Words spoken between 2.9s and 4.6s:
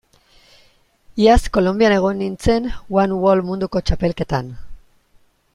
one wall munduko txapelketan.